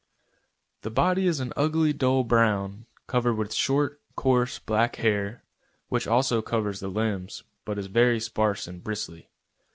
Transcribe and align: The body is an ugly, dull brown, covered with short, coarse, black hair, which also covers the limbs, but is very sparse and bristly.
The 0.81 0.89
body 0.89 1.27
is 1.27 1.39
an 1.39 1.53
ugly, 1.55 1.93
dull 1.93 2.23
brown, 2.23 2.87
covered 3.05 3.35
with 3.35 3.53
short, 3.53 4.01
coarse, 4.15 4.57
black 4.57 4.95
hair, 4.95 5.43
which 5.89 6.07
also 6.07 6.41
covers 6.41 6.79
the 6.79 6.87
limbs, 6.87 7.43
but 7.65 7.77
is 7.77 7.85
very 7.85 8.19
sparse 8.19 8.65
and 8.65 8.83
bristly. 8.83 9.29